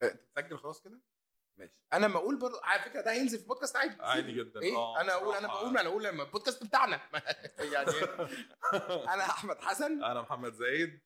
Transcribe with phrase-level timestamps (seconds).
[0.00, 1.00] تسجل خلاص كده؟
[1.58, 1.72] ماشي.
[1.92, 4.02] أنا لما أقول برضه على فكرة ده هينزل في بودكاست عادي.
[4.02, 4.60] عادي جدا.
[4.62, 5.48] إيه؟ آه، أنا أقول أنا.
[5.48, 7.00] بقول أنا أقول لما البودكاست بتاعنا.
[7.72, 7.90] يعني
[9.14, 10.04] أنا أحمد حسن.
[10.04, 11.00] أنا محمد زايد.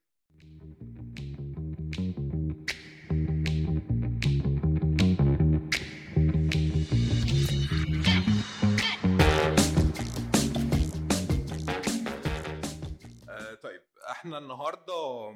[13.29, 15.31] آه، طيب إحنا النهارده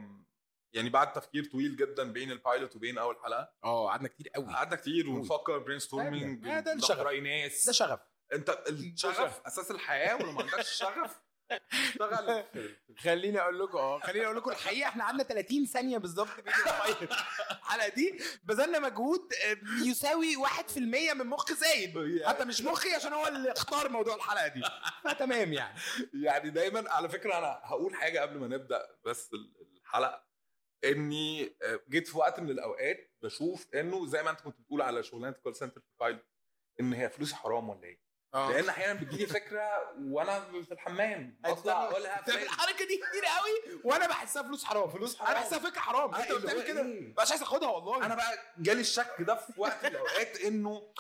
[0.73, 3.53] يعني بعد تفكير طويل جدا بين ال pilot وبين أول حلقة.
[3.65, 4.47] آه قعدنا كتير قوي.
[4.47, 7.07] قعدنا كتير ونفكر brainstorming آه، ده الشغف.
[7.13, 7.67] ناس.
[7.67, 8.01] ده شغف.
[8.33, 9.41] أنت الشغف شغف.
[9.47, 11.21] أساس الحياة ولو ما عندكش شغف
[11.73, 12.45] اشتغل.
[13.03, 16.55] خليني أقول لكم آه خليني أقول لكم الحقيقة إحنا قعدنا 30 ثانية بالظبط بين.
[17.51, 20.79] الحلقة دي بذلنا مجهود آه، يساوي 1%
[21.15, 22.23] من مخ زايد.
[22.27, 24.63] حتى مش مخي عشان هو اللي اختار موضوع الحلقة دي.
[25.05, 25.79] فتمام يعني.
[26.27, 30.28] يعني دايما على فكرة أنا هقول حاجة قبل ما نبدأ بس ال- الحلقة
[30.85, 35.03] اني آه، جيت في وقت من الاوقات بشوف انه زي ما انت كنت بتقول على
[35.03, 36.19] شغلانة call center profile
[36.81, 42.21] ان هي فلوس حرام ولا إيه؟ لأن أحيانا بتجيلي فكرة وأنا في الحمام بطلع اقولها
[42.21, 44.91] طب الحركة دي كتير قوي وأنا بحسها فلوس حرام.
[44.91, 46.15] فلوس أنا حرام بحسها فكرة حرام.
[46.15, 46.81] انت بتعمل هو كده.
[46.83, 48.07] إيه؟ مش عايز اخدها والله.
[48.07, 50.93] أنا بقى جالي الشك ده في وقت من الاوقات انه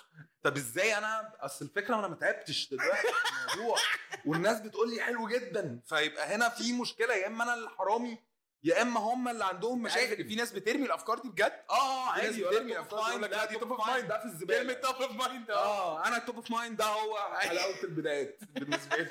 [0.42, 3.78] طب إزاي أنا اصل الفكرة أنا ما تعبتش دلوقتي في الموضوع
[4.26, 8.18] والناس بتقول لي حلو جدا فيبقى هنا في مشكلة يا اما أنا الحرامي
[8.64, 10.24] يا إما هم اللي عندهم مشاكل.
[10.28, 11.62] في ناس بترمي الأفكار دي بجد.
[11.70, 14.72] آه عادي بترمي الأفكار يقول لك لا دي top of mind ده في الزبالة.
[14.72, 16.06] top of mind آه.
[16.06, 17.18] أنا ال top of mind ده هو.
[17.38, 19.08] حلاوة البدايات بالنسبة لي.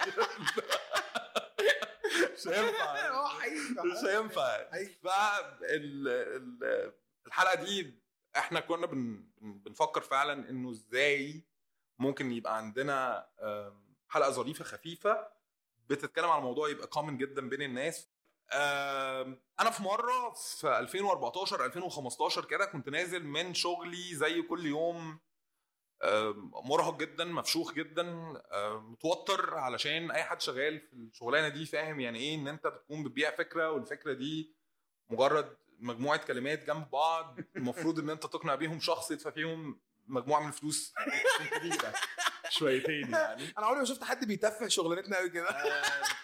[2.34, 2.86] مش هينفع.
[3.10, 4.70] آه حقيقي مش هينفع.
[4.72, 4.94] حقيقي.
[5.04, 6.94] فال ال-
[7.28, 7.94] الحلقة دي
[8.38, 11.44] إحنا كنا بن بن- بنفكر فعلا إنه إزاي
[12.00, 13.28] ممكن يبقى عندنا
[14.10, 15.28] حلقة ظريفة خفيفة
[15.90, 18.08] بتتكلم على موضوع يبقى كومن جدا بين الناس.
[19.60, 25.20] أنا في مرة في 2014 2015 كده كنت نازل من شغلي زي كل يوم
[26.64, 28.04] مرهق جدا مفشوخ جدا
[28.80, 33.32] متوتر علشان أي حد شغال في الشغلانة دي فاهم يعني إيه إن أنت بتكون بتبيع
[33.36, 34.56] فكرة والفكرة دي
[35.10, 40.48] مجرد مجموعة كلمات جنب بعض المفروض إن أنت تقنع بيهم شخص يدفع فيهم مجموعة من
[40.48, 40.94] الفلوس.
[42.50, 43.44] شويتين يعني.
[43.58, 45.50] أنا عمري ما شفت حد بيتفه شغلانتنا قوي كده.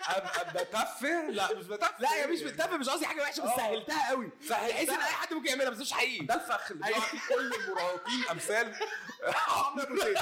[0.06, 1.94] ابقى بتفه؟ لا مش بتفه.
[2.00, 3.58] لا يا مش بتتفه مش قصدي حاجة وحشة بس آه.
[3.58, 6.26] سهلتها قوي تحس إن أي حد ممكن يعملها بس مش حقيقي.
[6.26, 6.74] ده الفخ.
[6.74, 8.76] بيقعد فيه كل المراهقين أمثال.
[9.48, 10.18] عمرو أبو زيد.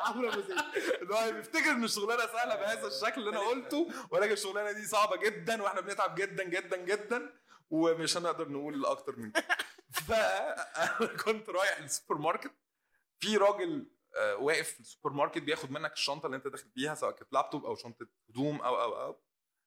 [0.00, 0.58] عمرو أبو زيد.
[1.02, 5.16] اللي هو بيفتكر إن الشغلانة سهلة بهذا الشكل اللي أنا قلته ولكن الشغلانة دي صعبة
[5.16, 7.32] جدا وإحنا بنتعب جدا جدا جدا
[7.70, 9.44] ومش هنقدر نقول أكتر من كده.
[10.08, 12.52] فانا كنت رايح السوبر ماركت.
[13.20, 13.95] في راجل آه،
[14.38, 17.74] واقف في السوبر ماركت بياخد منك الشنطة اللي انت داخل بيها سواء كانت لابتوب أو
[17.74, 19.22] شنطة هدوم أو أو أو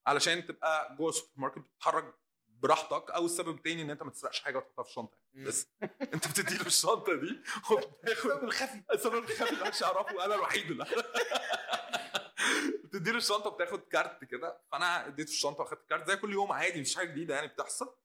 [0.07, 2.15] علشان تبقى جوه السوبر ماركت بتتحرك
[2.47, 5.17] براحتك أو السبب التاني إن انت ما تسرقش حاجة وتحطها في الشنطة.
[5.33, 5.67] بس
[6.13, 8.83] انت بتدي له الشنطة دي وبتاخد الخفي.
[8.93, 10.85] السبب الخفي اللي محدش يعرفه أنا الوحيد اللي
[12.83, 14.61] بتديله الشنطة وبتاخد كارت كده.
[14.71, 17.95] فأنا اديته الشنطة وأخدت الكارت زي كل يوم عادي مفيش حاجة جديدة يعني بتحصل.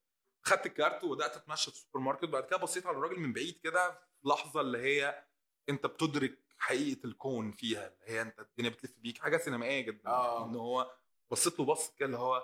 [0.42, 2.24] خدت الكارت وبدأت أتمشى في السوبر ماركت.
[2.24, 5.24] بعد كده بصيت على الراجل من بعيد كده لحظة اللي هي
[5.68, 10.34] أنت بتدرك حقيقة الكون فيها اللي هي أنت الدنيا بتلف بيك حاجة سينمائية جدا آه.
[10.40, 10.90] يعني إن هو
[11.30, 12.42] بصيت له بص كده اللي هو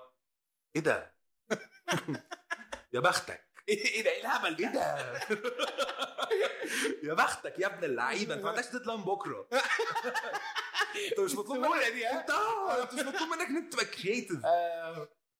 [0.76, 1.14] إيه ده؟
[2.94, 3.50] يا بختك.
[3.68, 5.20] إيه ده؟ إيه الهبل إيه ده؟
[7.08, 9.48] يا بختك يا ابن اللعيبة انت ما عندكش deadline بكرة.
[11.10, 14.40] انت مش مطلوب منك دي انت آه، انت مش مطلوب منك إن أنت تبقى creative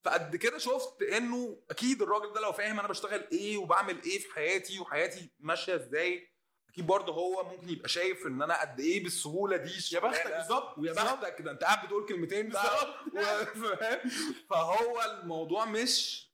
[0.05, 4.35] فقد كده شفت إنه أكيد الراجل ده لو فاهم أنا بشتغل إيه وبعمل إيه في
[4.35, 6.30] حياتي وحياتي ماشية إزاي
[6.71, 10.27] أكيد برضه هو ممكن يبقى شايف إن أنا قد إيه بالسهولة دي يا بختك.
[10.27, 12.51] بالظبط ويا بختك ده أنت قاعد بتقول كلمتين
[13.81, 14.01] فاهم؟
[14.51, 16.27] فهو الموضوع مش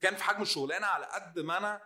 [0.00, 1.82] كان في حجم الشغلانة على قد ما أنا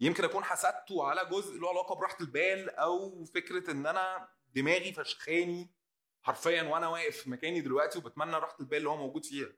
[0.00, 5.74] يمكن أكون حسدته على جزء له علاقة براحة البال أو فكرة إن أنا دماغي فشخاني
[6.22, 9.52] حرفيا وأنا واقف في مكاني دلوقتي وبتمنى راحة البال اللي هو موجود فيها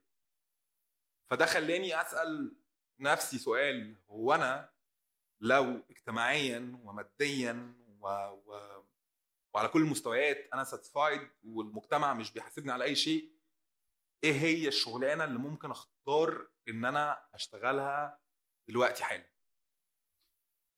[1.29, 2.55] فده خلاني أسأل
[2.99, 4.72] نفسي سؤال هو أنا
[5.43, 8.07] لو اجتماعيا وماديا و...
[8.07, 8.83] و...
[9.53, 13.33] وعلى كل المستويات أنا ساتسفايد والمجتمع مش بيحاسبني على أي شيء
[14.23, 18.19] إيه هي الشغلانة اللي ممكن أختار إن أنا أشتغلها
[18.69, 19.29] دلوقتي حالا؟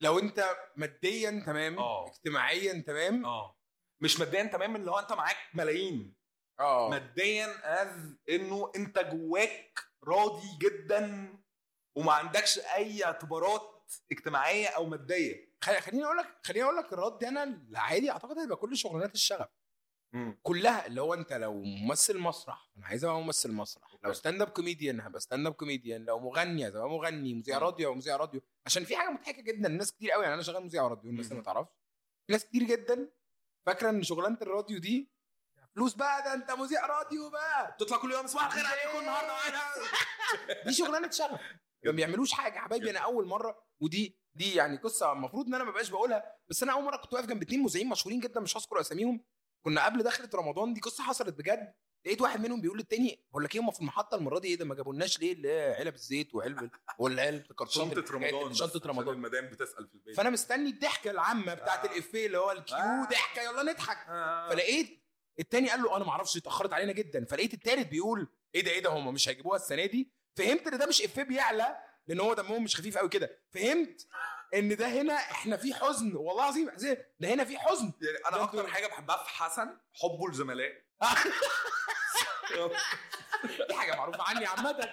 [0.02, 2.08] لو أنت ماديا تمام آه.
[2.08, 3.58] اجتماعيا تمام آه.
[4.02, 6.16] مش ماديا تمام اللي هو أنت معاك ملايين.
[6.60, 6.90] آه.
[6.90, 7.48] ماديا
[7.84, 11.34] as إنه أنت جواك راضي جدا
[11.96, 13.75] وما عندكش أي اعتبارات
[14.12, 15.50] اجتماعية أو مادية.
[15.62, 19.48] خل- خليني أقول لك خليني أقول لك الرد أنا العادي أعتقد هيبقى كل شغلانات الشغف
[20.14, 20.40] مم.
[20.44, 23.96] كلها اللي هو أنت لو ممثل مسرح أنا عايز أبقى ممثل مسرح.
[24.04, 27.34] لو stand-up comedian هبقى stand-up comedian لو مغني ابقى مغني.
[27.34, 27.58] مذيع.
[27.58, 28.42] راديو أو مذيع راديو.
[28.66, 29.68] عشان في حاجة مضحكة جدا.
[29.68, 31.42] الناس كتير قوي يعني أنا شغال مذيع راديو الناس ما.
[31.44, 31.70] تعرفش.
[32.28, 33.10] في ناس كتير جدا
[33.66, 35.12] فاكرة إن شغلانة الراديو دي
[35.76, 37.76] فلوس بقى ده أنت مذيع راديو بقى.
[37.80, 39.34] تطلع كل يوم صباح الخير عليكم النهارده
[40.66, 41.40] دي شغلانة شغف
[41.86, 45.72] ما بيعملوش حاجة حبايبي أنا أول مرة ودي دي يعني قصة المفروض إن أنا ما
[45.72, 48.80] بقاش بقولها بس أنا أول مرة كنت واقف جنب اتنين مذيعين مشهورين جدا مش هذكر
[48.80, 49.26] أساميهم.
[49.66, 51.74] كنا قبل دخلة رمضان دي قصة حصلت بجد.
[52.06, 54.66] لقيت واحد منهم بيقول للتاني بقول لك إيه هم في المحطة المرة دي إيه ده
[54.66, 58.54] ما جابولناش ليه اللي هي علب الزيت وعلب ولا علب الكرتون شنطة رمضان.
[58.54, 59.16] شنطة رمضان.
[59.16, 60.16] المدام بتسأل في البيت.
[60.18, 61.92] فأنا مستني الضحكة العامة بتاعت آه.
[61.92, 63.08] الإفيه اللي هو ال cue آه.
[63.12, 63.98] ضحكة يلا نضحك.
[64.10, 64.50] آه.
[64.50, 65.02] فلقيت
[65.40, 67.26] التاني قال له أنا ما أعرفش اتأخرت علينا جدا.
[67.26, 70.86] فلقيت التالت بيقول إيه ده إيه ده هم مش هيجيبوها السنة دي؟ فهمت إن ده
[70.86, 71.78] مش إفيه بيعلى
[72.08, 73.40] لأن هو دمهم مش خفيف قوي كده.
[73.54, 74.08] فهمت
[74.54, 76.98] إن ده هنا إحنا في حزن والله العظيم حزين.
[77.20, 77.94] ده هنا في حزن.
[78.02, 80.86] يعني أنا أكتر حاجة بحبها في حسن حبه لزملائه
[83.68, 84.90] دي حاجة معروفة عني عامة.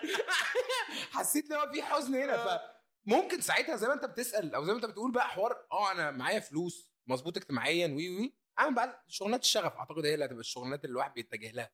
[1.13, 2.61] حسيت إن هو في حزن هنا
[3.07, 6.11] فممكن ساعتها زي ما أنت بتسأل أو زي ما أنت بتقول بقى حوار آه أنا
[6.11, 8.35] معايا فلوس مظبوط اجتماعيا وي وي.
[8.59, 9.73] أعمل بقى شغلانات الشغف.
[9.77, 11.71] أعتقد هي اللي هتبقى الشغلانات اللي الواحد بيتجه لها.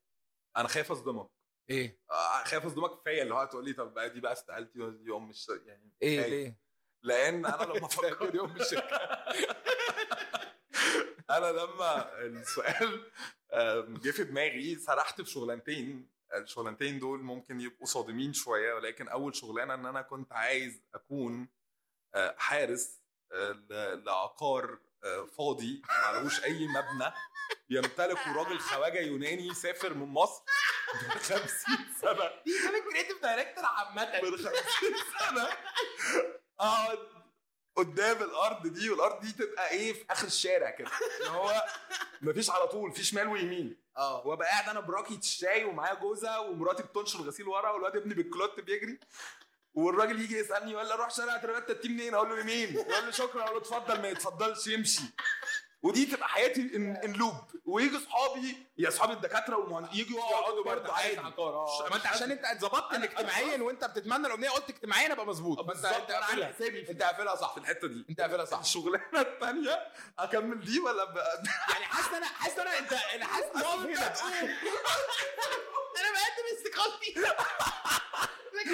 [0.56, 1.28] أنا خايف أصدمك.
[1.70, 5.28] إيه؟ آه، خايف أصدمك كفايه اللي هو هتقول لي طب بقى دي بقى استقالتي يوم
[5.28, 6.32] مش يعني إيه خايف.
[6.32, 6.58] ليه؟
[7.02, 8.74] لأن أنا لما فكرت يوم مش
[11.30, 13.10] أنا لما السؤال
[14.02, 16.10] جه في دماغي سرحت في شغلانتين.
[16.34, 21.48] الشغلانتين دول ممكن يبقوا صادمين شوية ولكن أول شغلانة إن أنا كنت عايز أكون
[22.14, 24.78] آه، حارس آه، لعقار
[25.38, 27.12] فاضي معلوش أي مبنى
[27.70, 30.42] يمتلكه راجل خواجة يوناني سافر من مصر
[31.02, 31.48] من 50
[32.00, 32.30] سنة.
[32.46, 34.20] دي كان ال creative director عامة.
[34.22, 34.52] من 50
[35.20, 35.48] سنة.
[36.60, 36.98] أقعد
[37.76, 40.90] قدام الأرض دي والأرض دي تبقى إيه؟ في آخر الشارع كده.
[41.20, 41.64] اللي هو
[42.22, 43.82] مفيش على طول في شمال ويمين.
[43.96, 44.26] آه.
[44.26, 49.00] وابقى قاعد أنا براكية الشاي ومعايا جوزة ومراتي بتنشر غسيل ورا والواد ابني بالكلوت بيجري.
[49.84, 53.12] والراجل يجي يسألني يقول لي أروح شارع تربات تتي منين أقول له يمين يقول لي
[53.12, 53.42] شكرا.
[53.44, 55.02] أقول له اتفضل ما يتفضلش يمشي.
[55.82, 57.34] ودي تبقى حياتي ان, إن لوب
[57.64, 61.16] ويجي اصحابي يا اصحابي الدكاترة والمهندسين يجوا يقعدوا برضه عادي.
[61.16, 65.60] ما انت عشان انت اتظبطت اجتماعيا وانت بتتمنى الاغنيه قلت اجتماعيا أبقى مظبوط.
[65.60, 65.92] بالظبط.
[65.94, 67.54] أنت عامل حسابي أنت قافلها صح.
[67.54, 68.06] في الحتة دي.
[68.10, 68.58] أنت قافلها صح.
[68.58, 69.86] الشغلانة الثانية
[70.18, 73.68] أكمل دي ولا بقى يعني حاسس أنا حاسس أنا انت أنا حاسس أنا
[76.12, 77.14] بقدم استقالتي.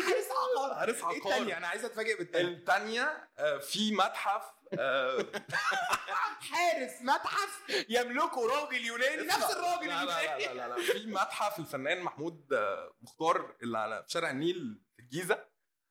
[0.06, 0.72] حارس عقار.
[0.80, 1.16] عارف إيه عقار.
[1.32, 3.28] التانية أنا عايز أتفاجئ بالتانية الثانية
[3.58, 4.42] في متحف
[4.78, 5.26] آه،
[6.50, 9.22] حارس متحف يملكه راجل يوناني.
[9.26, 10.58] نفس الراجل لا لا لا, اليوناني.
[10.58, 10.82] لا, لا, لا.
[10.92, 15.44] في متحف الفنان محمود آه، مختار اللي على شارع النيل في الجيزة.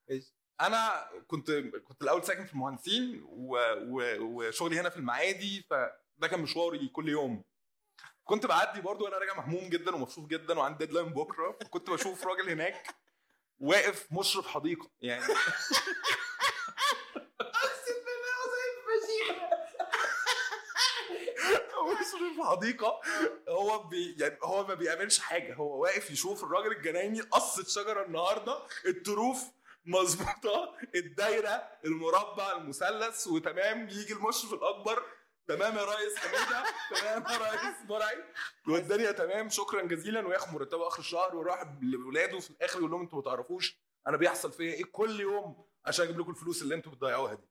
[0.09, 1.51] إيش؟ أنا كنت
[1.87, 3.57] كنت الأول ساكن في المهندسين و...
[3.77, 4.17] و...
[4.19, 7.43] وشغلي هنا في المعادي فده كان مشواري كل يوم.
[8.23, 12.49] كنت بعدي برضو وأنا راجع مهموم جدا ومبسوط جدا وعندي ديدلاين بكرة كنت بشوف راجل
[12.49, 12.95] هناك.
[13.63, 15.23] واقف مشرف حديقة يعني.
[17.41, 19.49] اقسم بالله وظيفة فشيخة
[22.01, 23.01] مشرف حديقة
[23.49, 28.57] هو بي يعني هو ما بيعملش حاجة هو واقف يشوف الراجل الجنايني قص الشجره النهارده
[28.85, 29.43] الطروف
[29.85, 35.03] مظبوطة الدايرة المربع المثلث وتمام يجي المشرف الأكبر.
[35.47, 36.63] تمام يا ريس حميدة؟
[36.99, 37.89] تمام يا ريس.
[37.89, 38.23] مرعي.
[38.67, 39.49] والدنيا تمام.
[39.49, 40.27] شكرا جزيلا.
[40.27, 44.51] وياخد مرتبه آخر الشهر ويروح لاولاده في الآخر يقول لهم أنتوا ما تعرفوش أنا بيحصل
[44.51, 47.47] فيا إيه كل يوم عشان أجيب لكم الفلوس اللي أنتوا بتضيعوها دي.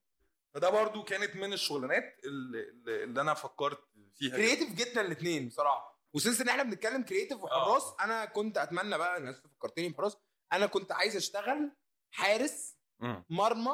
[0.55, 3.81] فده برضو كانت من الشغلانات اللي, اللي اللي أنا فكرت
[4.15, 5.93] فيها creative جدا الاثنين بصراحة.
[6.15, 10.17] و since إن إحنا بنتكلم creative وحراس أنا كنت أتمنى بقى الناس فكرتني بحراس
[10.53, 11.73] أنا كنت عايز أشتغل
[12.11, 12.77] حارس.
[13.31, 13.73] مرمى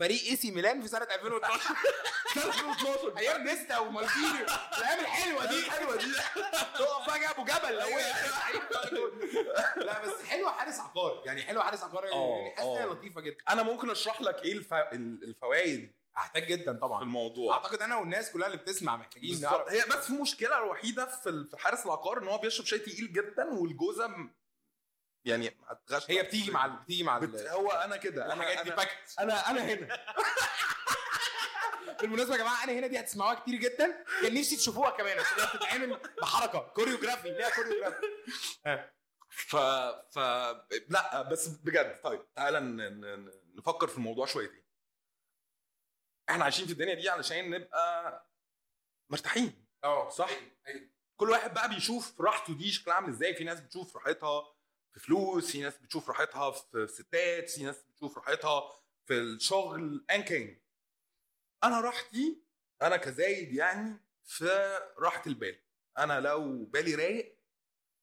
[0.00, 1.60] فريق اي سي ميلان في سنة 2012
[2.36, 4.40] 2012 أيام نيستا ومالديني.
[4.78, 5.58] الأيام الحلوة دي.
[5.58, 6.12] الحلوة دي.
[6.78, 7.74] تقف بقى أبو جبل.
[7.78, 9.76] لو وقع.
[9.76, 11.22] لا بس حلوة حارس عقار.
[11.26, 12.04] يعني حلوة حارس عقار.
[12.12, 12.86] آه، يعني حاسس آه.
[12.86, 13.36] لطيفة جدا.
[13.48, 14.74] أنا ممكن أشرح لك إيه الف...
[14.92, 15.94] الفوائد.
[16.16, 17.54] أحتاج جدا في طبعا الموضوع.
[17.54, 19.40] أعتقد أنا والناس كلها اللي بتسمع محتاجين.
[19.40, 19.68] نعرف.
[19.68, 23.44] هي بس في مشكلة الوحيدة في في حارس العقار إن هو بيشرب شاي تقيل جدا
[23.44, 24.06] والجوزة
[25.24, 27.34] يعني هتغش هي بتيجي مع بتيجي مع بت...
[27.36, 28.32] هو أنا كده.
[28.32, 29.98] أنا دي أنا باكت أنا, أنا هنا.
[32.00, 34.04] بالمناسبة يا جماعة أنا هنا دي هتسمعوها كتير جدا.
[34.22, 38.06] كان نفسي تشوفوها كمان عشان هي بتتعمل بحركة choreography ليها choreography
[39.30, 39.56] ف...
[40.14, 40.18] ف
[40.88, 42.76] لا بس بجد طيب تعالى ن...
[42.76, 43.30] ن...
[43.54, 44.64] نفكر في الموضوع شويتين
[46.30, 48.26] إحنا عايشين في الدنيا دي علشان نبقى
[49.10, 49.66] مرتاحين.
[49.84, 50.08] أه.
[50.08, 50.30] صح؟
[51.16, 54.59] كل واحد بقى بيشوف راحته دي شكلها عامل إزاي في ناس بتشوف راحتها.
[54.92, 58.72] في فلوس في ناس بتشوف راحتها في ستات في ناس بتشوف راحتها
[59.06, 60.60] في الشغل ان كان.
[61.64, 62.42] أنا راحتي
[62.82, 65.60] أنا كزايد يعني في راحة البال.
[65.98, 67.38] أنا لو بالي رايق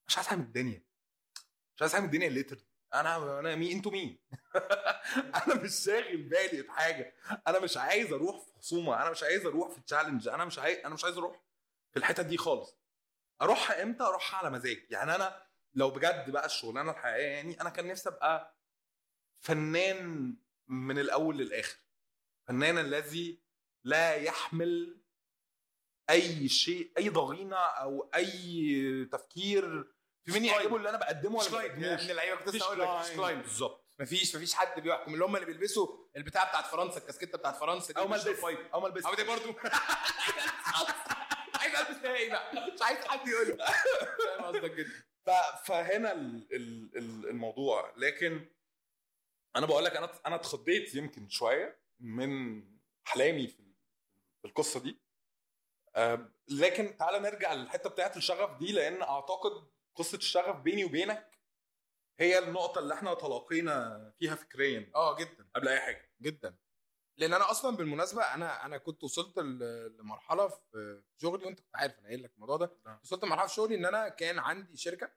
[0.07, 0.83] مش عايز أعمل الدنيا.
[1.75, 2.57] مش عايز أعمل الدنيا literally
[2.93, 4.19] أنا أنا مين؟ أنتوا مين؟
[5.47, 7.13] أنا مش شاغل بالي بحاجه
[7.47, 9.01] أنا مش عايز أروح في خصومة.
[9.01, 11.41] أنا مش عايز أروح في challenge أنا مش عايز أنا مش عايز أروح
[11.91, 12.77] في الحتت دي خالص.
[13.41, 17.87] أروحها إمتى؟ أروحها على مزاج يعني أنا لو بجد بقى الشغلانة الحقيقية يعني أنا كان
[17.87, 18.57] نفسي أبقى
[19.39, 21.77] فنان من الأول للآخر.
[22.47, 23.41] فنان الذي
[23.83, 25.01] لا يحمل
[26.09, 29.93] أي شيء أي ضغينة أو أي تفكير
[30.25, 30.75] في مين يعجبه.
[30.75, 32.01] اللي أنا بقدمه ولا بقدموش.
[32.01, 33.87] ابن اللعيبة كنت لسه هقول لك مش بالظبط.
[33.99, 35.13] مفيش مفيش حد بيحكم.
[35.13, 38.59] اللي هم اللي بيلبسوا البتاع بتاعت فرنسا الكاسكيتة بتاعت فرنسا دي أو الفايت.
[38.73, 39.05] أو ما ألبس.
[39.05, 39.55] أو دي برضه
[41.59, 42.05] عايز ألبس.
[42.05, 45.06] إيه بقى مش عايز حد يقول فاهم قصدك جدا.
[45.65, 47.93] فهنا ال- ال- ال- الموضوع.
[47.97, 48.45] لكن
[49.55, 52.63] أنا بقول لك أنا أنا اتخضيت يمكن شوية من
[53.07, 53.59] احلامي في
[54.45, 54.97] القصة دي.
[56.49, 61.31] لكن تعالى نرجع للحتة بتاعت الشغف دي لأن أعتقد قصة الشغف بيني وبينك
[62.19, 64.91] هي النقطة اللي إحنا تلاقينا فيها فكريا.
[64.95, 65.47] آه جدا.
[65.55, 66.09] قبل أي حاجة.
[66.21, 66.55] جدا.
[67.17, 69.37] لأن أنا أصلا بالمناسبة أنا أنا كنت وصلت
[69.99, 72.71] لمرحلة في شغلي وانت كنت عارف أنا قايل لك الموضوع ده.
[72.85, 72.99] نعم.
[73.03, 75.11] وصلت لمرحلة في شغلي ان أنا كان عندي شركة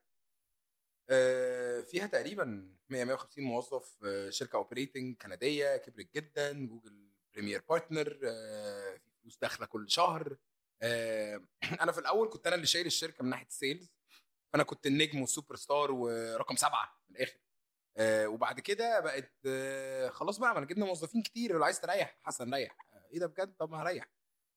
[1.11, 2.45] آه، فيها تقريبا
[2.89, 9.39] 100 150 موظف آه، شركة operating كندية كبرت جدا Google Premier Partner آه، في فلوس
[9.39, 10.37] داخلة كل شهر.
[11.83, 13.93] أنا في الأول كنت أنا اللي شايل الشركة من ناحية ال sales
[14.53, 17.39] فانا كنت النجم وال super star ورقم سبعة من الآخر.
[17.97, 22.19] آه، وبعد كده بقت آه، خلاص بقى ما انا جبنا موظفين كتير لو عايز تريح
[22.23, 22.77] حسن ريح.
[22.93, 24.09] آه، إيه ده بجد؟ طب ما هريح.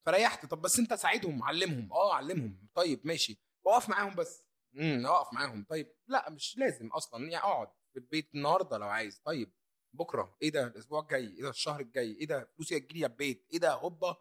[0.06, 0.46] فريحت.
[0.46, 1.94] طب بس انت ساعدهم علمهم.
[1.94, 2.68] آه علمهم.
[2.76, 3.40] طيب ماشي.
[3.68, 4.44] اقف معاهم بس.
[4.78, 5.66] امم اقف معاهم.
[5.70, 7.24] طيب لا مش لازم أصلا.
[7.24, 9.20] يعني اقعد في البيت النهارده لو عايز.
[9.26, 9.54] طيب
[9.94, 10.38] بكرة.
[10.42, 11.28] إيه ده؟ الأسبوع الجاي.
[11.28, 12.12] إيه ده؟ الشهر الجاي.
[12.12, 13.48] إيه ده؟ فلوسي هتجيلي البيت.
[13.54, 14.16] إيه ده؟ هوبا.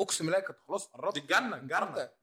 [0.00, 1.14] اقسم بالله كنت خلاص قربت.
[1.14, 1.76] دي الجنة.
[1.76, 2.14] قربت.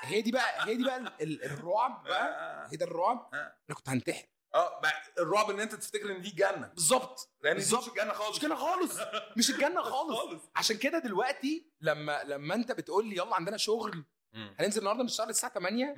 [0.00, 2.68] هي دي بقى هي دي بقى ال- ال- الرعب بقى.
[2.72, 3.30] هي ده الرعب.
[3.34, 3.36] آه.
[3.68, 4.26] أنا كنت هنتحر.
[4.54, 4.80] آه
[5.18, 7.30] الرعب ان انت تفتكر ان دي جنه بالظبط.
[7.42, 7.62] لأن دي.
[7.76, 8.36] مش الجنة خالص.
[8.36, 8.98] مش كده خالص.
[9.38, 10.42] مش الجنة خالص.
[10.56, 14.04] عشان كده دلوقتي لما لما انت بتقول لي يلا عندنا شغل
[14.34, 15.94] هننزل النهارده نشتغل الساعة 8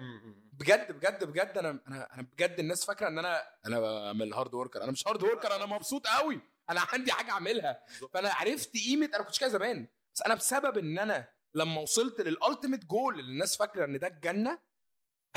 [0.52, 4.82] بجد بجد بجد أنا أنا أنا بجد الناس فاكرة ان أنا أنا بعمل hard worker
[4.84, 6.40] أنا مش hard worker أنا مبسوط قوي.
[6.70, 7.84] أنا عندي حاجة اعملها.
[8.12, 9.88] فانا عرفت قيمة أنا كنتش كده زمان.
[10.14, 14.06] بس أنا بسبب ان أنا لما وصلت لل ultimate goal اللي الناس فاكرة ان ده
[14.06, 14.58] الجنة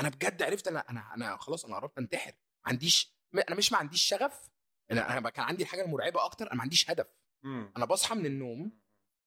[0.00, 2.32] أنا بجد عرفت أنا أنا أنا خلاص أنا قربت أنتحر.
[2.68, 4.50] عنديش أنا مش ما عنديش شغف.
[4.90, 7.06] أنا أنا كان عندي الحاجة المرعبة أكتر أنا ما عنديش هدف.
[7.44, 8.80] أنا بصحى من النوم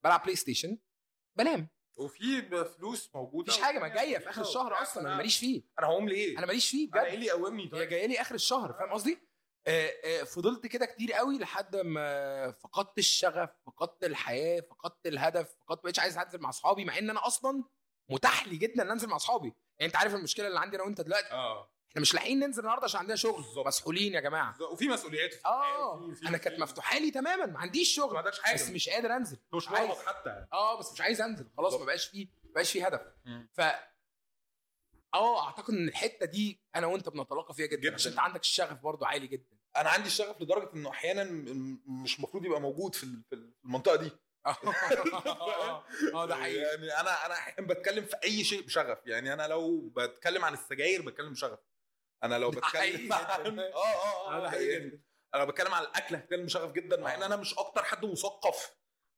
[0.04, 0.78] بلعب PlayStation
[1.38, 1.70] بنام.
[1.98, 5.64] وفي فلوس موجودة مفيش حاجة ما جاية في آخر الشهر أصلا أنا ماليش فيه.
[5.80, 8.22] أنا هقوم ليه؟ أنا ماليش فيه أنا إيه بجد اللي يقومني هي طيب؟ جاية لي
[8.22, 9.32] آخر الشهر فاهم قصدي؟
[9.68, 15.84] آه، آه، فضلت كده كتير قوي لحد ما فقدت الشغف فقدت الحياة فقدت الهدف فقدت
[15.84, 17.64] بقيتش عايز أنزل مع أصحابي مع إن أنا أصلا
[18.10, 19.48] متاح لي جدا إن أنزل مع أصحابي.
[19.80, 21.74] يعني أنت عارف المشكلة اللي عندي أنا وأنت دلوقتي؟ آه.
[21.92, 23.42] إحنا مش لاحقين ننزل النهارده عشان عندنا شغل.
[23.42, 23.68] بالظبط.
[23.68, 24.56] مسحولين يا جماعة.
[24.72, 25.46] وفي مسؤوليات.
[25.46, 26.14] آه.
[26.28, 27.46] أنا كانت مفتوحة لي تماما.
[27.46, 28.56] ما عنديش ما شغل عندكش حاجة.
[28.56, 29.38] بس مش قادر أنزل.
[29.54, 29.92] مش عايز.
[29.92, 30.46] حتى.
[30.54, 31.50] آه بس مش عايز أنزل.
[31.58, 33.02] خلاص ما بقاش فيه ما بقاش فيه هدف.
[33.54, 33.62] ف
[35.14, 37.82] آه أعتقد إن الحتة دي أنا وأنت بنتلاقى فيها جدا.
[37.82, 37.94] جداً.
[37.94, 39.58] عشان أنت عندك الشغف برضو عالي جدا.
[39.78, 41.24] أنا عندي الشغف لدرجة إنه أحيانا
[41.86, 44.12] مش المفروض يبقى موجود في ال- في المنطقة دي.
[46.14, 46.62] آه ده حقيقي.
[46.62, 48.98] يعني أنا أنا أحيانا بتكلم في أي شيء بشغف.
[49.06, 51.60] يعني أنا لو بتكلم عن السجاير بتكلم بشغف.
[52.24, 53.16] أنا لو بتكلم جداً.
[53.74, 55.04] آه آه آه، آه حقيقي يعني.
[55.36, 57.26] أنا لو بتكلم عن الأكل هتكلم بشغف جدا مع إن آه.
[57.26, 58.76] أنا مش أكتر حد مثقف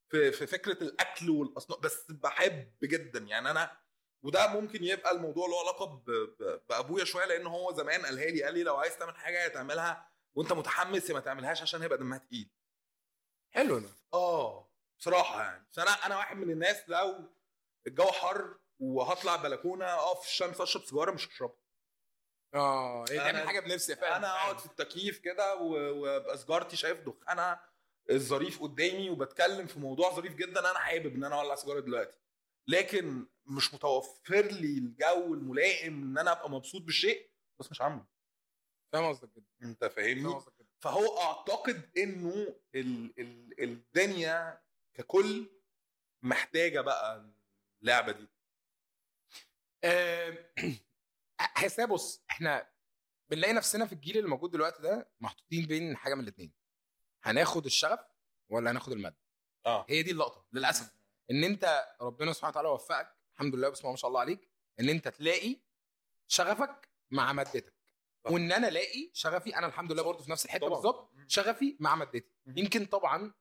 [0.09, 3.77] في في فكرة الأكل والأصناف بس بحب جدا يعني أنا
[4.23, 6.03] وده ممكن يبقى الموضوع له علاقة
[6.69, 10.53] بأبويا شوية لأن هو زمان قالها لي قال لي لو عايز تعمل حاجة تعملها وأنت
[10.53, 12.49] متحمس ما تعملهاش عشان هيبقى دمها تقيل
[13.53, 17.29] حلو ده آه بصراحة يعني بس أنا أنا واحد من الناس لو
[17.87, 21.62] الجو حر وهطلع بلكونة أقف في الشمس أشرب سيجارة مش هشربها
[22.53, 27.69] آه أنا- تعمل حاجة بنفسي فعلا أنا أقعد في التكييف كده وأبقى سيجارتي شايف دخانها
[28.09, 32.17] الظريف قدامي وبتكلم في موضوع ظريف جدا أنا حابب إن أنا أولع سيجارة دلوقتي.
[32.67, 37.29] لكن مش متوفر لي الجو الملائم إن أنا أبقى مبسوط بالشيء
[37.59, 38.05] بس مش عامله.
[38.93, 39.45] فاهم قصدك جدا.
[39.63, 40.39] أنت فاهمني؟
[40.79, 44.61] فهو أعتقد إنه ال ال الدنيا
[44.93, 45.49] ككل
[46.21, 47.25] محتاجة بقى
[47.81, 48.27] اللعبة دي.
[49.83, 50.37] آه،
[51.39, 52.69] هي بص إحنا
[53.29, 56.53] بنلاقي نفسنا في الجيل اللي موجود دلوقتي ده محطوطين بين حاجة من الاثنين
[57.23, 57.99] هناخد الشغف
[58.49, 59.17] ولا هناخد الماده
[59.65, 59.85] آه.
[59.89, 60.91] هي دي اللقطة للأسف.
[61.31, 64.49] إن أنت ربنا سبحانه وتعالى وفقك الحمد لله بسم الله ما شاء الله عليك
[64.79, 65.57] إن أنت تلاقي
[66.27, 67.73] شغفك مع مادتك.
[68.25, 68.31] صح.
[68.31, 70.69] وإن أنا ألاقي شغفي أنا الحمد لله برضه في نفس الحتة.
[70.69, 72.23] بالظبط شغفي مع مادتي.
[72.47, 73.33] يمكن طبعا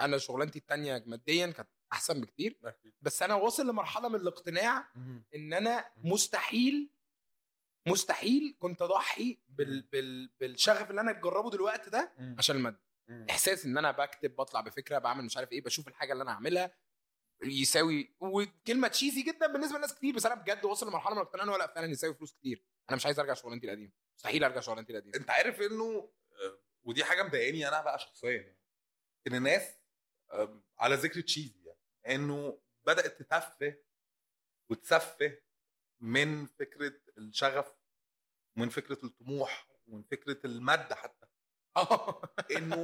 [0.00, 2.58] أنا شغلانتي التانية ماديا كانت أحسن بكتير.
[3.02, 4.88] بس أنا واصل لمرحلة من الاقتناع
[5.34, 6.90] إن أنا مستحيل
[7.86, 12.80] مستحيل كنت اضحي بال بال بالشغف اللي أنا بجربه دلوقتي ده عشان المادة.
[13.30, 16.74] إحساس إن أنا بكتب بطلع بفكرة بعمل مش عارف إيه بشوف الحاجة اللي أنا هعملها
[17.44, 21.48] يساوي وكلمة تشيزي جدا بالنسبة لناس كتير بس أنا بجد واصل لمرحلة من الاقتناع إن
[21.48, 22.64] هو لأ فعلا يساوي فلوس كتير.
[22.88, 23.92] أنا مش عايز أرجع شغلانتي القديمة.
[24.18, 25.16] مستحيل أرجع شغلانتي القديمة.
[25.16, 28.56] أنت عارف إنه آه، ودي حاجة مضايقاني أنا بقى شخصيا
[29.26, 29.62] إن الناس
[30.78, 31.78] على ذكر تشيزي يعني
[32.14, 33.76] إنه بدأت تتفه
[34.70, 35.38] وتسفه
[36.00, 37.72] من فكرة الشغف
[38.56, 41.26] ومن فكرة الطموح ومن فكرة المادة حتى.
[41.76, 42.22] آه.
[42.56, 42.76] إنه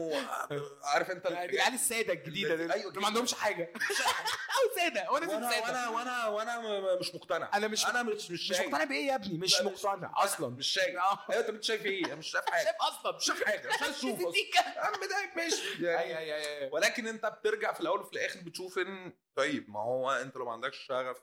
[0.51, 3.73] آه، عارف أنت العيال السادة الجديدة دول أيوة ما عندهمش حاجة.
[4.61, 5.11] أو سادة.
[5.11, 5.91] وأنا وأنا سادة.
[5.91, 7.51] وأنا وأنا وأنا مش مقتنع.
[7.55, 10.49] أنا مش أنا مش مش مش مقتنع بإيه يا ابني؟ مش مقتنع أصلا.
[10.49, 10.97] مش شايف.
[10.97, 11.19] آه.
[11.31, 12.65] أيوه أنت مش شايف إيه؟ أنا مش شايف حاجة.
[12.65, 13.17] شايف أصلا.
[13.17, 13.69] مش شايف حاجة.
[13.69, 14.21] مش عايز أشوف.
[14.21, 15.85] يا عم ده ماشي.
[15.87, 20.45] يعني ولكن أنت بترجع في الأول وفي الآخر بتشوف إن طيب ما هو أنت لو
[20.45, 21.23] ما عندكش شغف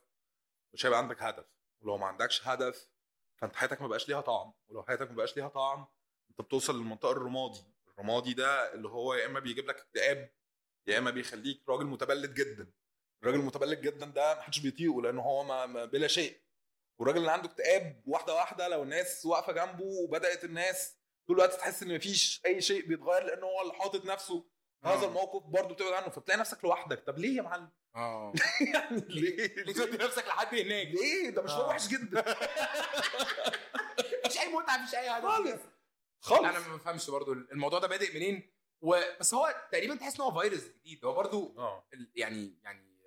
[0.73, 1.45] مش هيبقى عندك هدف.
[1.81, 2.89] ولو ما عندكش هدف
[3.37, 5.87] فانت حياتك ما بقاش ليها طعم ولو حياتك ما بقاش ليها طعم
[6.29, 7.63] انت بتوصل للمنطقة الرمادي.
[7.87, 10.31] الرمادي ده اللي هو يا إما بيجيب لك اكتئاب
[10.87, 12.71] يا إما بيخليك راجل متبلد جدا.
[13.23, 16.41] الراجل المتبلد جدا ده محدش بيطيقه لأنه هو ما ما بلا شيء.
[16.99, 21.83] والراجل اللي عنده اكتئاب واحدة واحدة لو الناس واقفة جنبه وبدأت الناس طول الوقت تحس
[21.83, 24.45] إن مفيش أي شيء بيتغير لأنه هو اللي حاطط نفسه
[24.83, 25.07] هذا آه.
[25.07, 27.03] الموقف برضه بتبعد عنه فبتلاقي نفسك لوحدك.
[27.07, 28.33] طب ليه يا معلم؟ آه.
[28.73, 31.67] يعني ليه؟ ليه تودي نفسك لحد هناك؟ ليه؟ ده مشوار آه.
[31.67, 32.21] وحش جدا.
[34.25, 35.25] مفيش أي متعة مفيش أي هدف
[36.21, 36.39] خالص.
[36.39, 36.67] أنا خالص.
[36.67, 38.99] ما بفهمش برضو الموضوع ده بادئ منين؟ و...
[39.19, 41.05] بس هو تقريبا تحس إن هو فيروس جديد.
[41.05, 41.87] هو برضو آه.
[41.93, 42.97] ال- يعني يعني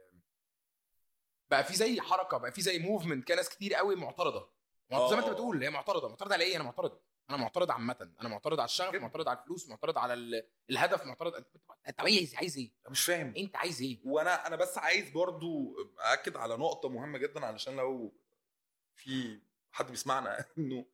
[1.51, 4.53] بقى في زي حركة بقى في زي موفمنت كان ناس كتير قوي معترضة.
[4.91, 5.33] معترضة زي ما أنت آه.
[5.33, 6.09] بتقول هي معترضة.
[6.09, 7.01] معترضة على إيه؟ أنا معترض.
[7.31, 8.11] أنا معترض عامه.
[8.21, 8.95] أنا معترض على الشغف.
[8.95, 10.43] معترض على الفلوس معترض على ال...
[10.71, 11.45] الهدف معترض
[11.89, 13.35] أنت عايز عايز إيه؟ مش فاهم.
[13.37, 18.15] أنت عايز إيه؟ وأنا أنا بس عايز برضو أأكد على نقطة مهمة جدا علشان لو
[18.95, 19.41] في
[19.73, 20.87] حد بيسمعنا إنه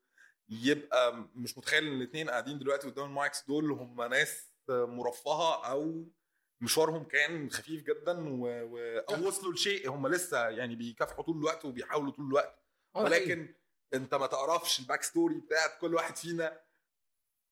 [0.49, 6.09] يبقى مش متخيل إن الاثنين قاعدين دلوقتي قدام ال mics دول هم ناس مرفهة أو
[6.61, 8.47] مشوارهم كان خفيف جدا و...
[8.47, 8.78] و...
[8.99, 12.62] أو وصلوا لشيء هم لسه يعني بيكافحوا طول الوقت وبيحاولوا طول الوقت.
[12.95, 13.55] ولكن
[13.95, 16.61] انت ما تعرفش ال back story بتاعت كل واحد فينا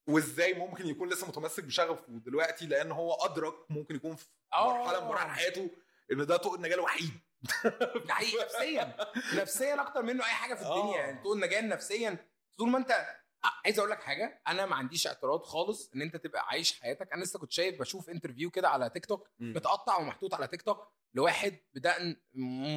[0.09, 4.79] وازاي ممكن يكون لسه متمسك بشغفه دلوقتي لأن هو أدرك ممكن يكون في آه.
[4.79, 5.71] مرحلة من مراحل حياته
[6.13, 7.11] إن ده طوق النجاة الوحيد.
[8.07, 8.97] ده حقيقي نفسيا.
[9.35, 10.95] نفسيا أكتر منه أي حاجة في الدنيا.
[10.95, 10.97] آه.
[10.97, 12.29] يعني تقول نجاه نفسيا.
[12.59, 13.07] طول ما أنت
[13.65, 14.43] عايز أقول لك حاجة.
[14.49, 17.13] أنا ما عنديش اعتراض خالص إن أنت تبقى عايش حياتك.
[17.13, 20.93] أنا لسه كنت شايف بشوف interview كده على تيك توك متقطع ومحطوط على تيك توك
[21.15, 22.17] لواحد بدقن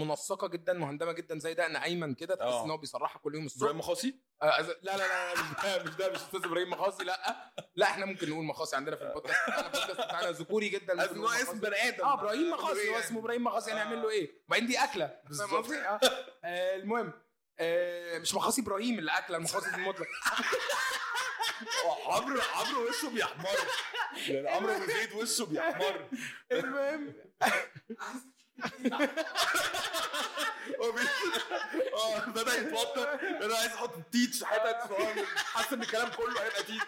[0.02, 2.66] منسقة جدا مهندمة جدا زي دقن أيمن كده تحس آه.
[2.66, 5.90] إن هو بيصرحها كل يوم الصبح إبراهيم مخاصي آه، لا لا لا مش ده مش
[5.96, 9.68] ده مش أستاذ إبراهيم مخاصي لأ لا إحنا ممكن نقول مخاصي عندنا في البودكاست بتاعنا
[9.68, 11.60] البودكاست بتاعنا ذكوري جدا لازم هو اسم.
[11.60, 13.76] بني آدم آه إبراهيم مخاصي هو يعني؟ اسمه إبراهيم مخاصي آه.
[13.76, 15.54] هنعمل له إيه؟ وبعدين دي أكلة فاهم بالظبط.
[15.66, 16.00] قصدي؟ آه.
[16.44, 17.14] آه، المهم
[17.60, 20.08] آه، مش مخاصي إبراهيم اللي اكله المخاصي المطلق
[22.08, 23.58] عمرو عمرو وشه بيحمر
[24.28, 26.08] يعني عمرو ابو زيد وشه بيحمر
[26.52, 27.14] المهم
[30.80, 30.98] هو
[31.98, 33.14] آه بدأ يتوتر.
[33.46, 34.94] أنا عايز أحط تيتش حتت
[35.36, 36.82] حاسس إن الكلام كله هيبقى تيت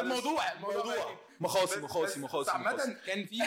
[0.00, 3.38] الموضوع الموضوع موضوع مخاصي مخاصي مخاصي عامة كان في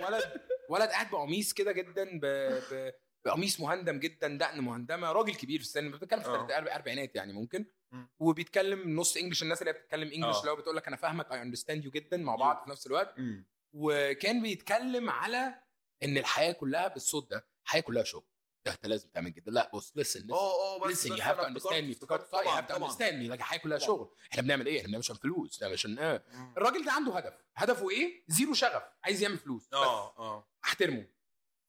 [0.00, 2.26] ولد ولد قاعد بقميص كده جدا ب...
[2.70, 2.92] ب...
[3.24, 6.46] بقميص مهندم جدا دقن مهندمة راجل كبير في السن بيتكلم في آه.
[6.46, 8.08] تلات- أربعينات يعني ممكن مم.
[8.18, 10.40] وبيتكلم نص English الناس اللي بتتكلم English آه.
[10.40, 13.18] اللي هو بتقول لك أنا فاهمك I understand you جدا مع بعض في نفس الوقت
[13.18, 13.46] مم.
[13.72, 15.54] وكان بيتكلم على
[16.02, 18.24] إن الحياة كلها بالصوت ده الحياة كلها شغل
[18.66, 21.58] ده أنت لازم تعمل كده لا بص listen آه آه بس بس have to أنا
[21.58, 23.78] understand me افتكرت to طبعا understand me لكن الحياة كلها.
[23.78, 26.54] شغل إحنا بنعمل إيه؟ إحنا بنعمل عشان فلوس بنعمل عشان؟ مم.
[26.56, 31.06] الراجل ده عنده هدف هدفه إيه؟ zero شغف عايز يعمل فلوس آه آه أحترمه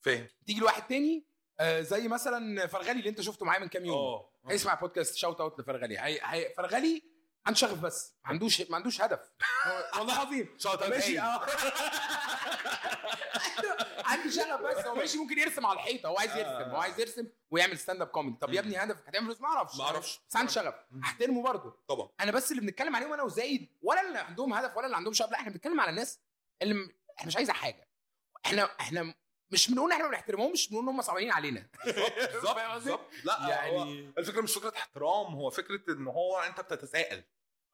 [0.02, 1.28] فاهم تيجي لواحد تاني
[1.60, 3.98] آه زي مثلا فرغلي اللي انت شفته معايا من كام يوم.
[3.98, 4.30] آه.
[4.50, 6.20] هيسمع بودكاست shout out لفرغلي هي...
[6.24, 6.54] هي...
[6.58, 7.04] فرغلي
[7.46, 9.20] عنده شغف بس ما عندوش ما عندوش هدف.
[9.98, 10.56] والله العظيم.
[10.58, 11.20] shout out ماشي.
[11.20, 11.46] آه.
[14.06, 16.10] عنده شغف بس هو ماشي ممكن يرسم على الحيطة.
[16.10, 19.26] هو عايز يرسم هو عايز يرسم ويعمل stand up comedy طب يا ابني هدفك هتعمل
[19.26, 19.78] فلوس؟ ما أعرفش.
[19.78, 20.20] ما أعرفش.
[20.30, 20.74] بس عنده شغف.
[21.04, 21.78] احترمه برضه.
[21.88, 22.10] طبعا.
[22.20, 25.32] أنا بس اللي بنتكلم عليهم أنا وزايد ولا اللي عندهم هدف ولا اللي عندهم شغف
[25.32, 26.20] لا إحنا بنتكلم على الناس
[26.62, 26.90] اللي.
[27.20, 27.88] إحنا مش عايزة حاجة.
[28.46, 29.14] إحنا إحنا
[29.52, 34.42] مش بنقول إحنا ما بنحترمهمش بنقول ان هم صعبانين علينا بالظبط؟ بالظبط لا يعني الفكرة
[34.42, 37.24] مش فكرة احترام هو فكرة إن هو أنت بتتساءل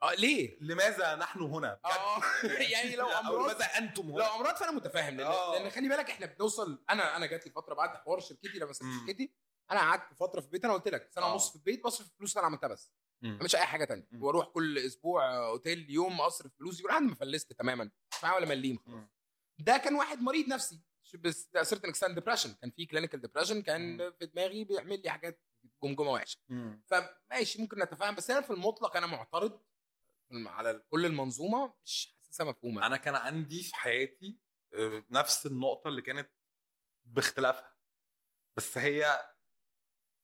[0.03, 2.21] آه ليه؟ لماذا نحن هنا؟ آه
[2.73, 5.51] يعني لو امراض لماذا أنتم لو هنا أمراض فأنا متفاهم لأن آه.
[5.59, 8.87] لأن خلي بالك إحنا بنوصل أنا أنا جات لي فترة بعد حوار شركتي لما سبت.
[9.07, 9.33] شركتي
[9.71, 11.33] أنا قعدت فترة في البيت أنا قلت لك سنة آه.
[11.33, 13.39] ونص في البيت بصرف الفلوس اللي أنا عملتها بس مم.
[13.41, 14.23] مش أي حاجة تانية مم.
[14.23, 18.77] وأروح كل أسبوع أوتيل يوم أصرف فلوسي لحد ما فلست تماما مش معايا ولا مليم
[18.85, 19.03] خلاص.
[19.59, 20.79] ده كان واحد مريض نفسي
[21.17, 24.11] بس certain extent depression كان في clinical depression كان.
[24.19, 25.41] في دماغي بيعمل لي حاجات
[25.83, 26.39] جمجمة وحشة.
[26.87, 29.61] فماشي ممكن نتفاهم بس أنا في المطلق أنا معترض
[30.31, 32.85] على كل المنظومة مش حاسسها مفهومة.
[32.87, 34.39] أنا كان عندي في حياتي
[34.73, 36.29] آه، نفس النقطة اللي كانت
[37.05, 37.75] باختلافها.
[38.57, 39.25] بس هي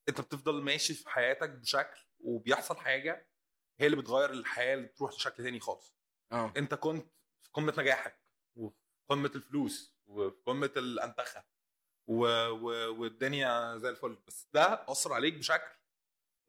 [0.10, 3.30] أنت بتفضل ماشي في حياتك بشكل وبيحصل حاجة
[3.80, 5.98] هي اللي بتغير الحياة اللي تروح لشكل تاني خالص.
[6.32, 6.54] آه.
[6.58, 7.12] أنت كنت
[7.44, 8.22] في قمة نجاحك
[8.56, 8.76] وفي
[9.10, 11.44] قمة الفلوس وفي قمة الأنتخة.
[12.08, 12.26] و...
[12.50, 12.96] و...
[13.02, 14.18] والدنيا زي الفل.
[14.28, 15.72] بس ده أثر عليك بشكل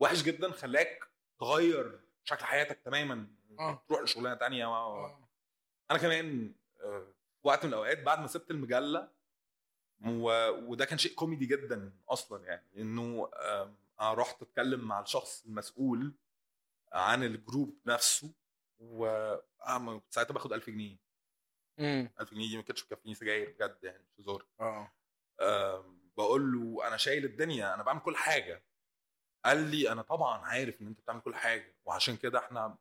[0.01, 1.09] وحش جدا خلاك
[1.40, 3.27] تغير شكل حياتك تماما.
[3.59, 3.83] آه.
[3.88, 4.66] تروح لشغلانة تانية.
[4.66, 4.73] و...
[4.75, 5.29] آه.
[5.90, 7.07] أنا كمان آه،
[7.42, 9.09] وقت من الأوقات بعد ما سبت المجلة
[10.07, 10.49] و...
[10.51, 13.31] وده كان شيء كوميدي جدا أصلا يعني إنه
[14.01, 16.14] أنا رحت أتكلم مع الشخص المسؤول
[16.92, 18.33] عن الجروب نفسه
[18.81, 19.07] و
[19.66, 20.97] آه، ساعتها باخد 1000 جنيه.
[21.78, 24.46] 1000 جنيه دي ما كانتش بتكفيني سجاير بجد يعني مش هزار.
[24.60, 24.92] آه.
[26.16, 28.64] بقول له أنا شايل الدنيا أنا بعمل كل حاجة.
[29.44, 32.78] قال لي أنا طبعا عارف إن أنت بتعمل كل حاجة وعشان كده إحنا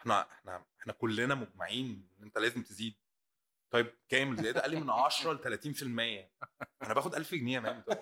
[0.00, 2.94] إحنا إحنا إحنا كلنا مجمعين إن أنت لازم تزيد.
[3.72, 5.82] طيب كام الزياده قال لي من 10 ل 30%
[6.82, 7.98] أنا باخد 1000 جنيه يا man طيب.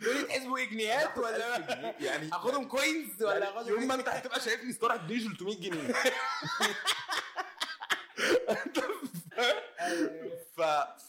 [0.00, 1.56] دول يتحسبوا إيه جنيهات 1000 ولا.
[2.04, 5.94] يعني اخدهم coins ولا يعني اخدهم يوم ما؟ أنت هتبقى شايفني star هتديني 300 جنيه.
[10.56, 10.60] ف...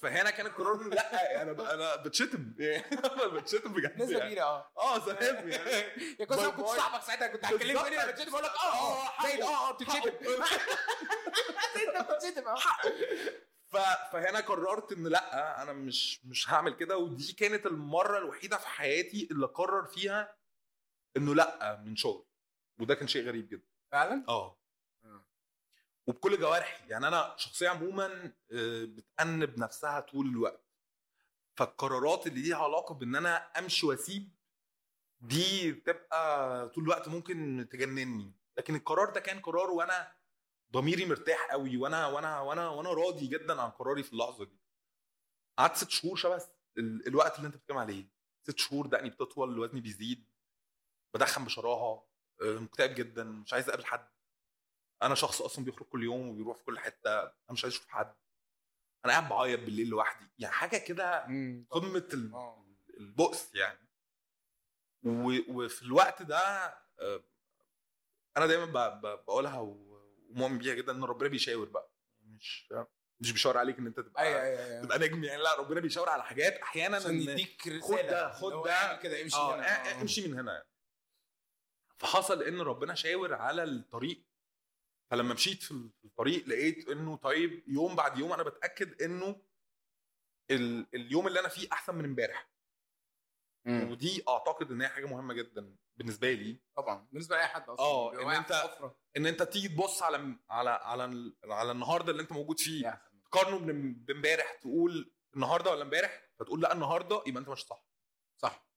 [0.01, 1.61] فهنا كان القرار لا أنا ب...
[1.61, 2.53] أنا بتشتم.
[2.59, 4.29] يعني أنا بتشتم بجد نسبه يعني.
[4.31, 4.71] كبيره آه.
[4.77, 5.71] آه سامحني يعني
[6.19, 6.77] يا أنا كنت باي.
[6.77, 10.11] صاحبك ساعتها كنت هتكلمني أنا بتشتم بقول لك آه آه آه آه بتتشتم
[11.87, 12.55] انت بتتشتم آه.
[13.71, 13.77] ف...
[14.11, 16.97] فهنا قررت إن لا أنا مش مش هعمل كده.
[16.97, 20.35] ودي كانت المرة الوحيدة في حياتي اللي قرر فيها
[21.17, 22.25] إنه لا من شغل.
[22.81, 23.67] وده كان شيء غريب جدا.
[23.91, 24.59] فعلا؟ آه.
[26.07, 30.63] وبكل جوارحي يعني أنا شخصيه عموما آه، بتأنب نفسها طول الوقت.
[31.57, 34.29] فالقرارات اللي ليها علاقة بإن أنا أمشي وأسيب
[35.19, 38.33] دي بتبقى طول الوقت ممكن تجنني.
[38.57, 40.11] لكن القرار ده كان قرار وأنا
[40.71, 44.57] ضميري مرتاح قوي وأنا وأنا وأنا وأنا راضي جدا عن قراري في اللحظة دي.
[45.57, 46.41] قعدت ست شهور شبه
[46.77, 48.05] ال- الوقت اللي أنت بتتكلم عليه.
[48.43, 50.27] ست شهور دقني بتطول وزني بيزيد.
[51.13, 52.07] بدخن بشراهة
[52.41, 54.07] آه، مكتئب جدا مش عايز أقابل حد.
[55.03, 58.15] أنا شخص أصلا بيخرج كل يوم وبيروح في كل حتة أنا مش عايز أشوف حد.
[59.05, 60.25] أنا قاعد بعيط بالليل لوحدي.
[60.39, 61.23] يعني حاجة كده.
[61.69, 62.65] قمة آه.
[62.99, 63.87] البؤس يعني.
[65.49, 66.37] وفي الوقت ده
[66.99, 67.23] آه،
[68.37, 68.65] أنا دايما
[68.99, 71.91] بقولها ومؤمن بيها جدا إن ربنا بيشاور بقى.
[72.21, 72.73] مش
[73.19, 74.83] مش بيشاور عليك إن أنت تبقى أيوه أيوه أيوه.
[74.83, 75.41] تبقى نجم يعني.
[75.41, 76.53] لا ربنا بيشاور على حاجات.
[76.59, 78.95] أحيانا إن يديك خد رساله ده خد اللي هو ده.
[78.95, 79.89] كده امشي آه هنا.
[79.97, 80.67] آه، امشي من هنا يعني.
[81.97, 84.23] فحصل إن ربنا شاور على الطريق
[85.11, 89.41] فلما مشيت في الطريق لقيت إنه طيب يوم بعد يوم أنا بتأكد إنه
[90.51, 90.87] ال...
[90.95, 92.49] اليوم اللي أنا فيه أحسن من إمبارح.
[93.91, 96.59] ودي أعتقد إن هي حاجة مهمة جدا بالنسبة لي.
[96.77, 97.85] طبعا بالنسبة لأي حد أصلا.
[97.85, 98.51] آه، إن انت-.
[99.17, 103.01] إن أنت تيجي تبص على على على على النهارده اللي أنت موجود فيه.
[103.25, 103.59] تقارنه
[103.97, 107.85] بإمبارح تقول النهارده ولا إمبارح؟ فتقول لأ النهارده يبقى أنت مش صح.
[108.41, 108.67] صح.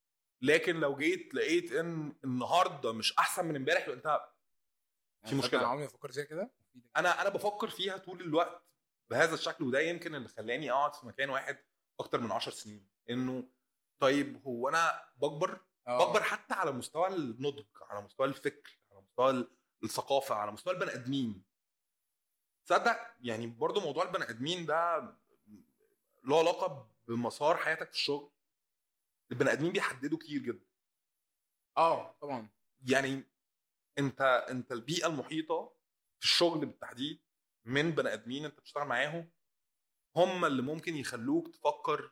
[0.43, 4.21] لكن لو جيت لقيت إن النهارده مش أحسن من إمبارح يبقى أنت
[5.27, 5.61] في مشكلة.
[5.61, 6.51] أنا عمري ما فكرت زي كده.
[6.97, 8.63] أنا أنا بفكر فيها طول الوقت
[9.11, 11.59] بهذا الشكل وده يمكن اللي خلاني أقعد في مكان واحد
[12.01, 12.89] أكتر من 10 سنين.
[13.11, 13.49] إنه
[13.99, 16.05] طيب هو أنا بكبر؟ آه.
[16.07, 19.51] بكبر حتى على مستوى النضج على مستوى الفكر على مستوى ال-
[19.85, 21.43] الثقافة على مستوى البني آدمين.
[22.67, 24.99] تصدق؟ يعني برضو موضوع البني آدمين ده
[26.25, 28.31] له علاقة بمسار حياتك في الشغل.
[29.33, 30.65] البني آدمين بيحددوا كتير جدا.
[31.77, 32.49] آه طبعا.
[32.87, 33.23] يعني
[33.99, 35.77] انت انت البيئة المحيطة
[36.19, 37.23] في الشغل بالتحديد
[37.65, 39.31] من بني آدمين انت بتشتغل معاهم
[40.17, 42.11] هم اللي ممكن يخلوك تفكر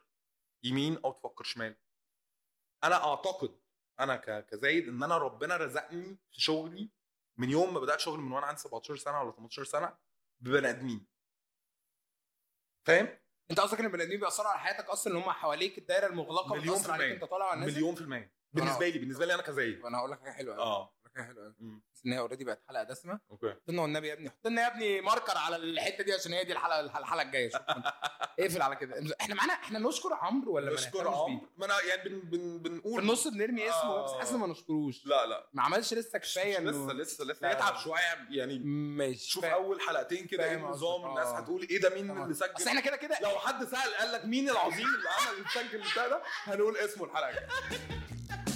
[0.63, 1.77] يمين أو تفكر شمال.
[2.85, 3.61] أنا أعتقد
[4.01, 6.91] أنا كزايد إن أنا ربنا رزقني في شغلي
[7.37, 9.99] من يوم ما بدأت شغل من وأنا عندي 17 سنة ولا 18 سنة
[10.41, 11.07] ببني آدمين.
[12.87, 13.19] فاهم؟
[13.51, 16.79] أنت قصدك إن البني آدمين بيأثروا على حياتك أصلا اللي هم حواليك الدايرة المغلقة مليون
[16.79, 17.15] في المية.
[17.15, 18.35] أنت طالع على الناس؟ مليون في المية.
[18.53, 19.85] بالنسبة لي بالنسبة لي أنا كزايد.
[19.85, 20.95] أنا هقول لك حاجة حلوة آه.
[21.25, 21.81] حلوة قوي.
[21.95, 24.63] بس ان هي already بقت حلقة دسمة okay حط لنا والنبي يا ابني حط لنا
[24.63, 27.51] يا ابني marker على الحتة دي عشان هي دي الحلقة الحلقة الجاية
[28.41, 32.21] اقفل على كده إحنا معانا إحنا نشكر عمرو ولا نشكر؟ عمرو ما أنا يعني بن
[32.21, 34.05] بن في بنقول النص بنرمي اسمه آه.
[34.05, 37.53] بس حاسس ما نشكروش لا لا ما عملش لسه كفاية لسه إنه لسه لسه لا.
[37.53, 38.01] يتعب شوية
[38.31, 39.53] يعني ماشي شوف فاهم.
[39.55, 41.11] أول حلقتين كده إيه النظام.
[41.11, 41.39] الناس آه.
[41.39, 42.11] هتقول إيه ده مين.
[42.11, 45.91] اللي سجل إحنا كده كده لو حد سأل قال لك مين العظيم اللي عمل السجل
[45.93, 47.33] بتاع ده هنقول اسمه الحلقة